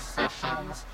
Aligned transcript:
sessions. 0.00 0.86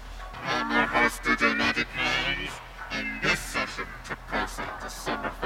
I'm 0.43 0.70
your 0.70 0.86
host, 0.86 1.23
DJ 1.23 1.56
Magic 1.56 1.87
Maze, 1.96 2.51
and 2.91 3.23
this 3.23 3.38
session 3.38 3.87
took 4.05 4.19
place 4.29 4.59
on 4.59 4.69
December 4.82 5.45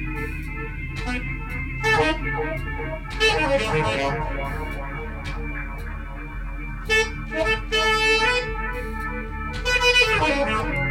Thank 1.93 2.21
you. 10.75 10.90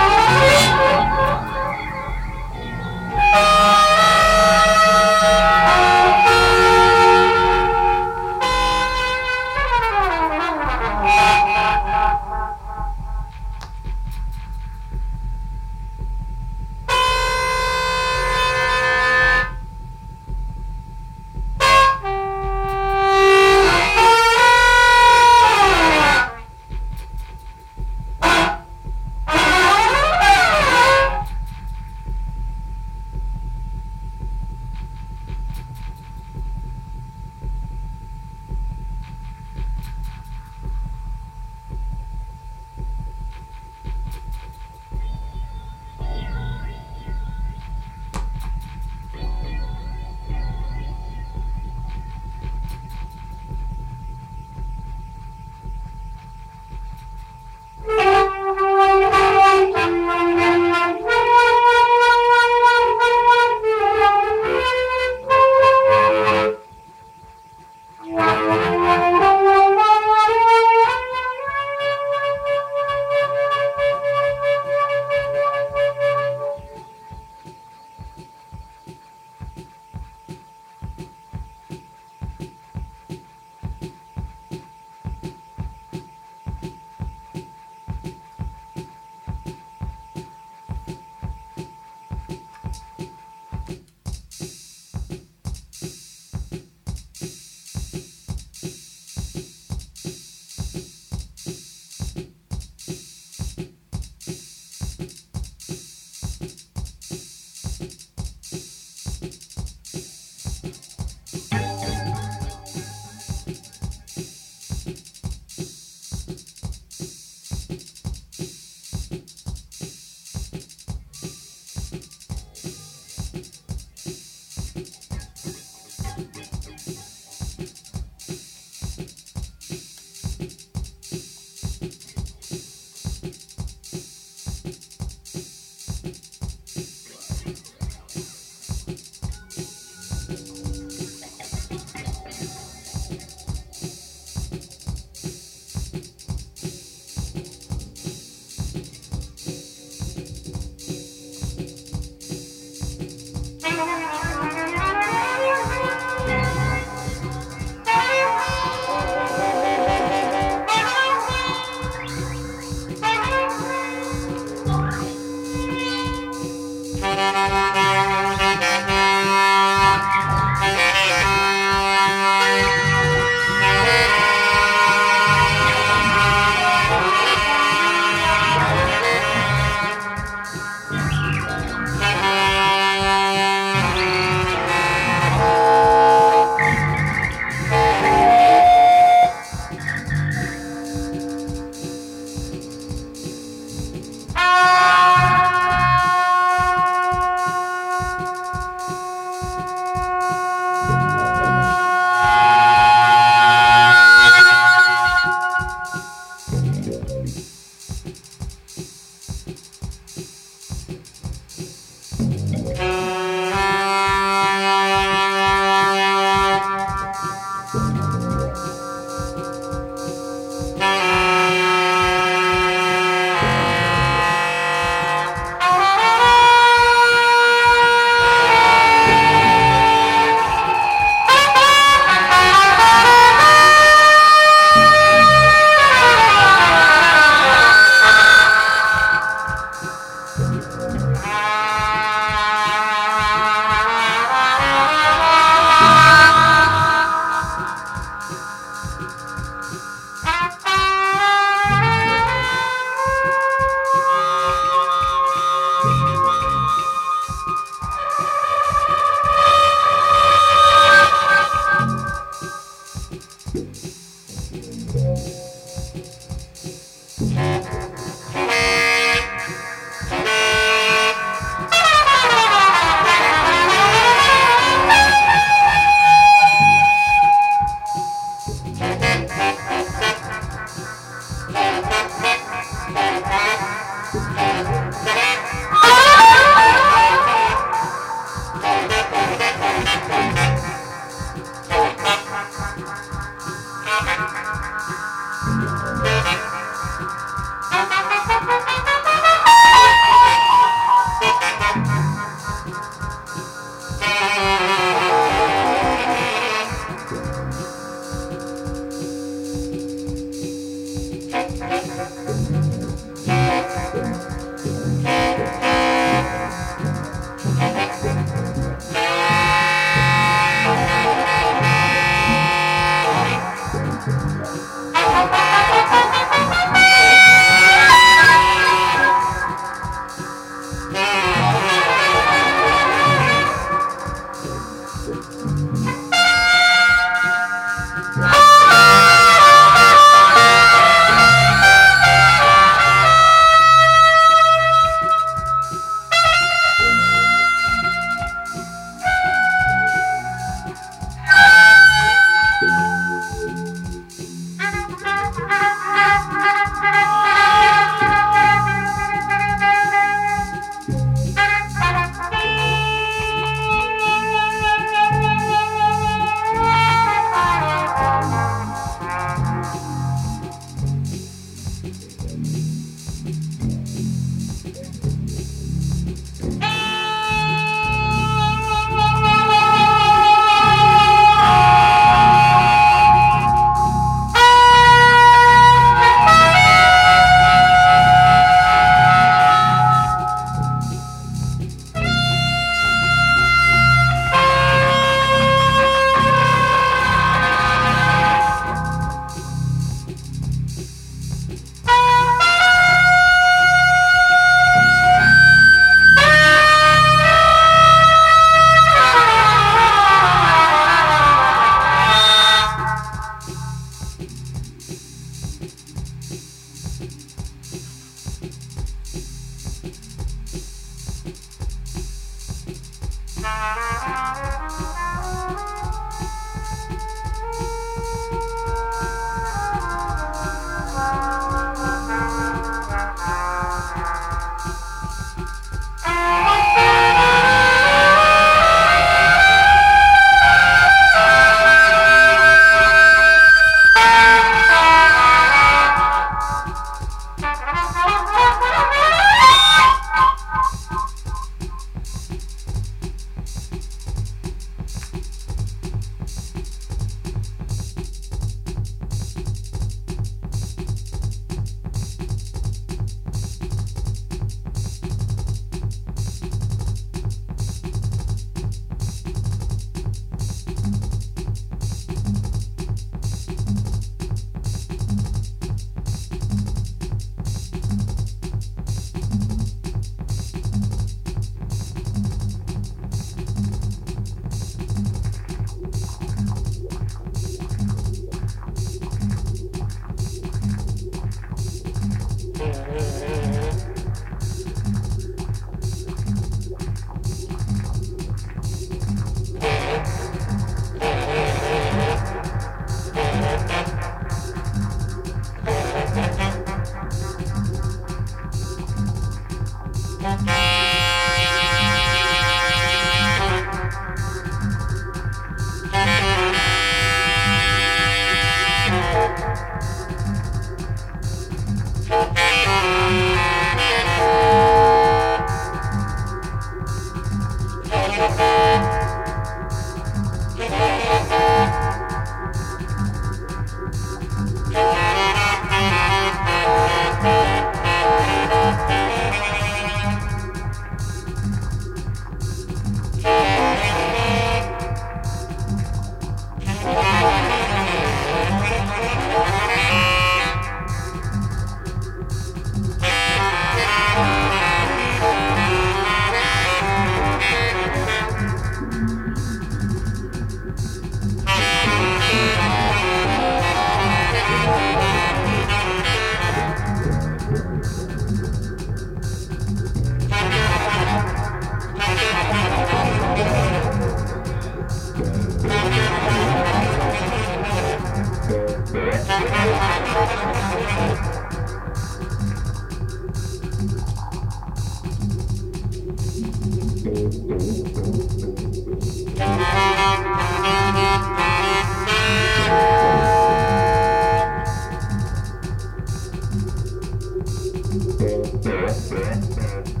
Bad, 598.63 599.09
bad, 599.09 599.55
bad. 599.55 600.00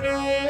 Hare 0.00 0.47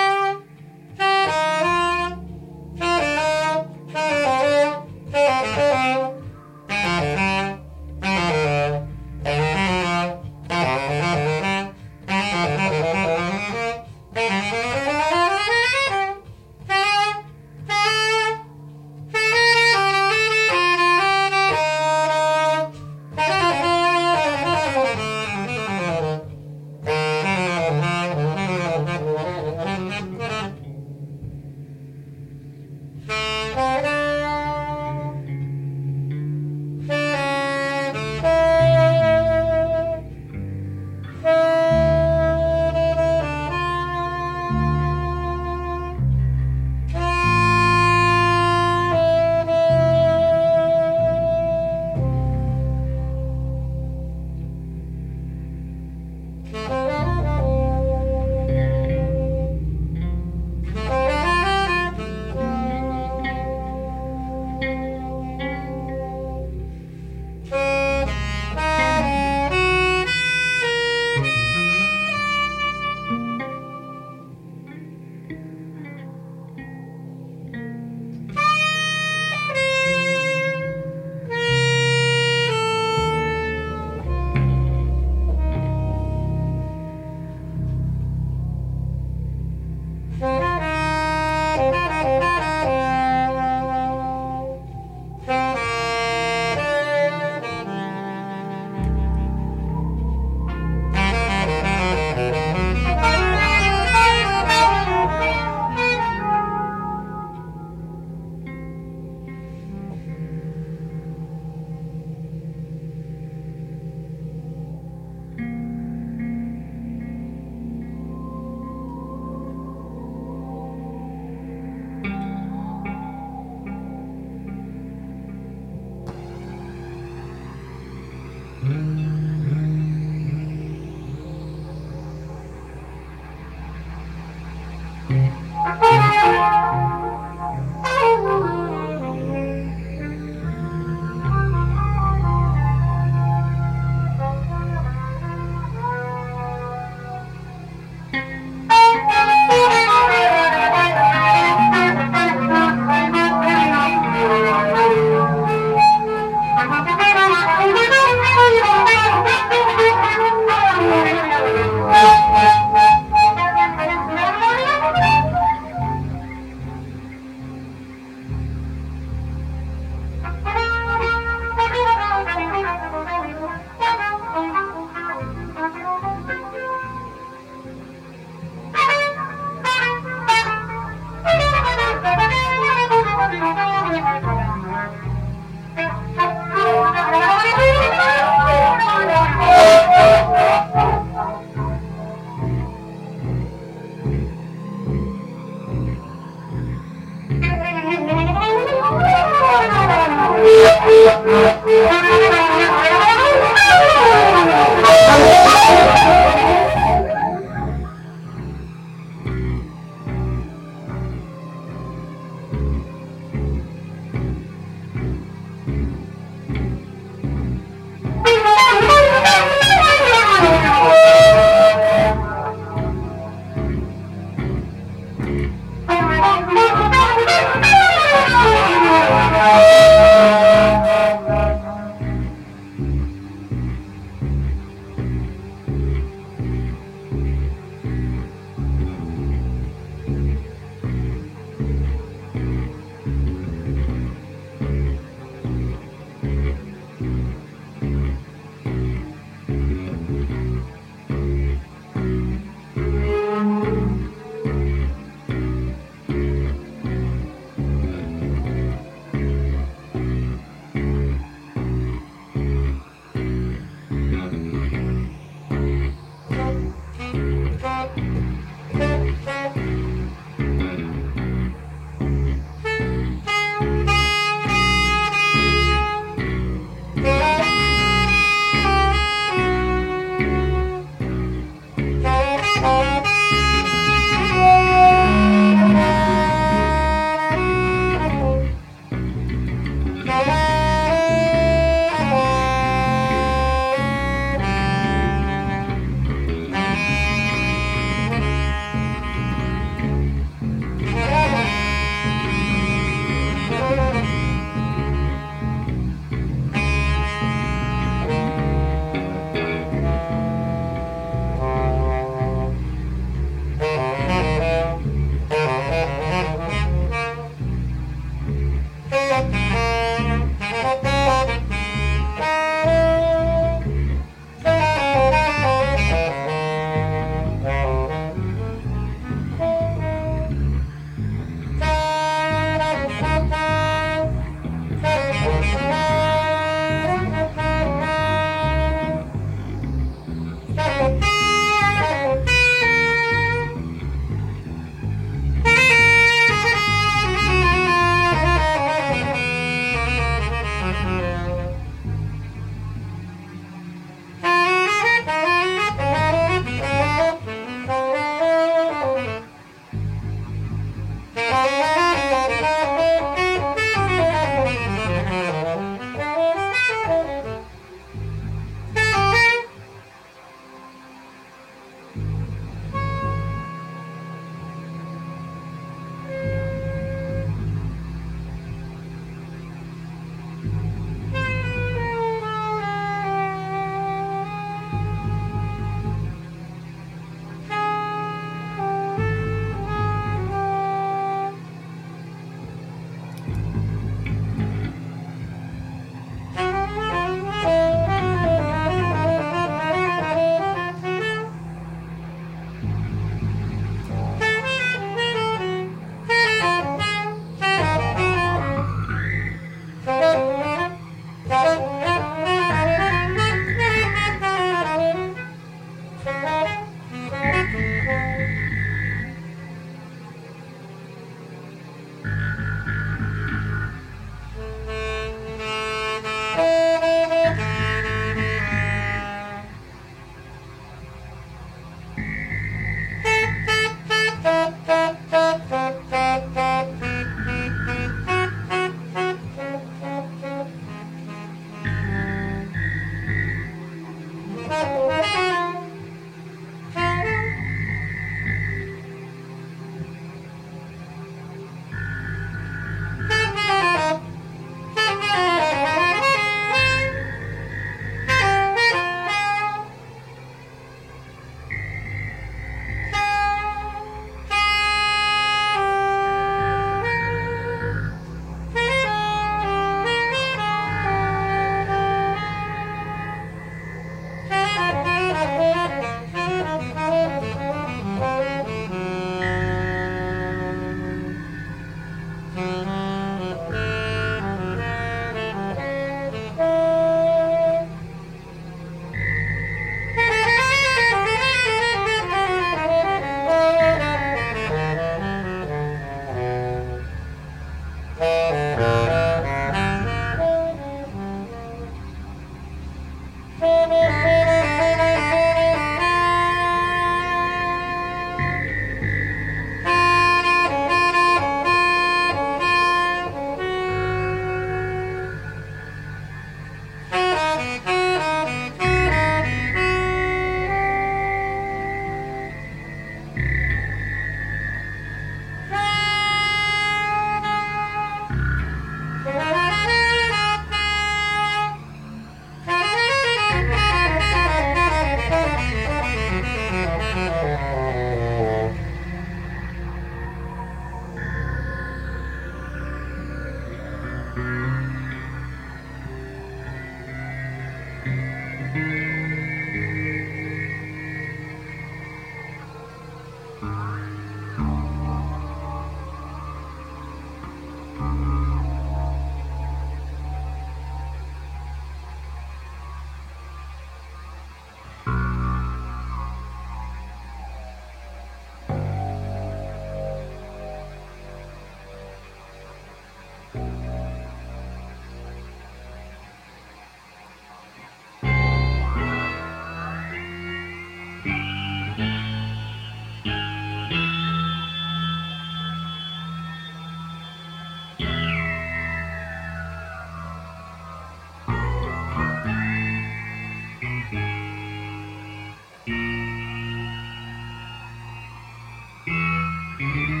Mm-hmm. 599.61 600.00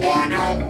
One. 0.00 0.69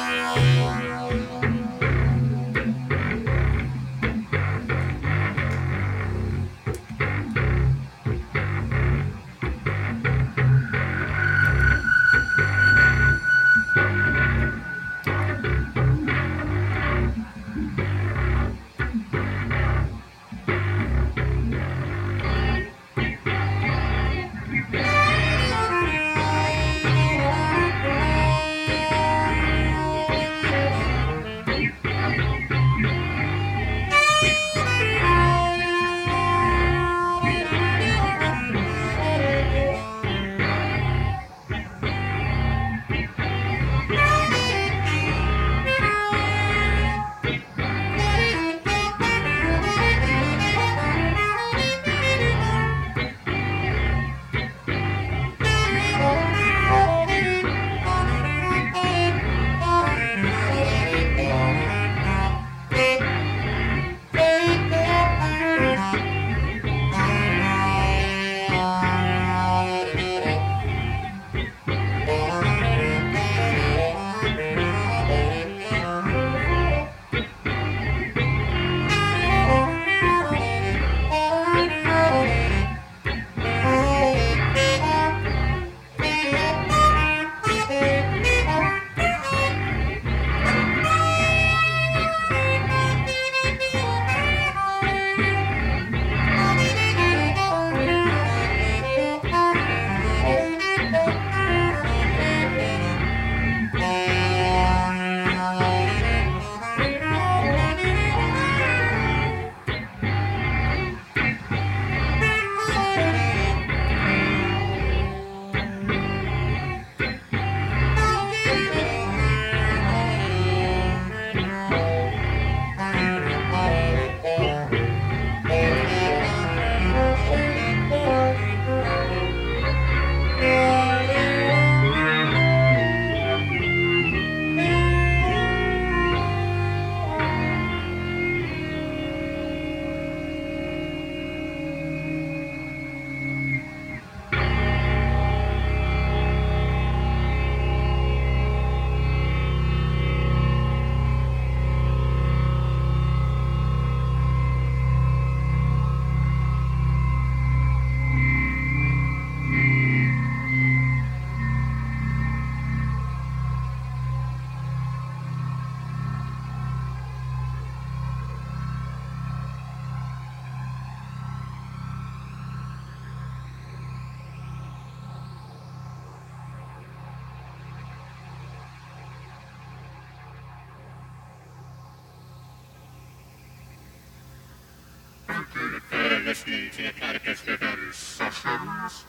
Listening 186.47 186.71
to 186.71 186.83
the 186.83 186.93
Platypus 186.99 187.47
Rebellion 187.47 187.93
sessions. 187.93 189.05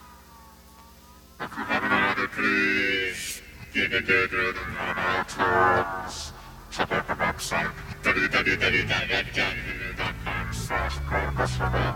If 1.39 1.57
you 1.57 1.63
have 1.63 1.83
an 1.83 1.91
order, 2.09 2.27
please 2.27 3.41
give 3.73 3.93
it 3.93 4.05
to 4.05 4.27
the 4.27 4.53
normal 4.73 5.23
terms. 5.25 6.33
Check 6.71 6.91
out 6.91 7.07
the 7.07 7.13
website 7.13 7.71
www.redgun.com 8.03 10.53
slash 10.53 10.97
Platypus 11.07 11.59
Rebellion. 11.59 11.95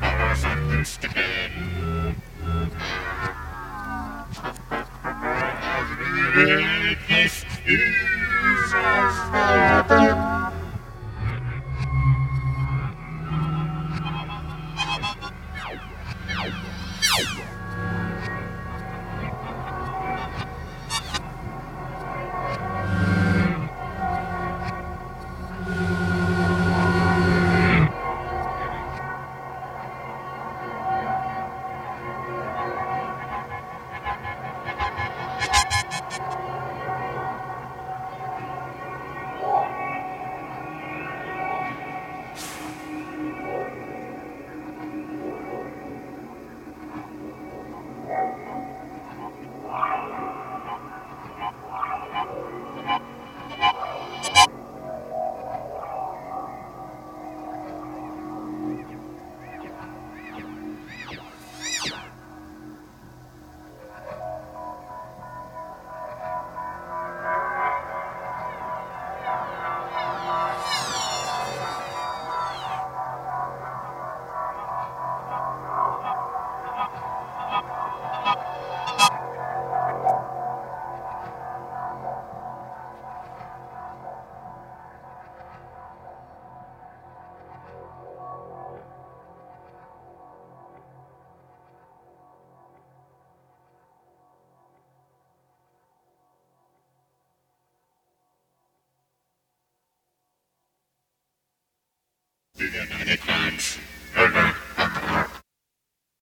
Hours 0.00 0.44
on 0.44 0.58
Instagram. 0.70 2.14
This 7.08 7.44
is 7.66 8.72
a 8.72 8.74